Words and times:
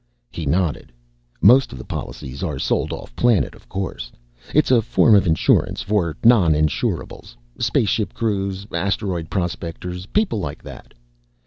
He 0.31 0.47
nodded. 0.47 0.91
"Most 1.41 1.71
of 1.71 1.77
the 1.77 1.85
policies 1.85 2.41
are 2.41 2.57
sold 2.57 2.91
off 2.91 3.15
planet, 3.15 3.53
of 3.53 3.69
course. 3.69 4.11
It's 4.51 4.71
a 4.71 4.81
form 4.81 5.13
of 5.13 5.27
insurance 5.27 5.83
for 5.83 6.17
non 6.23 6.55
insurables. 6.55 7.37
Spaceship 7.59 8.11
crews, 8.11 8.65
asteroid 8.73 9.29
prospectors, 9.29 10.07
people 10.07 10.39
like 10.39 10.63
that." 10.63 10.95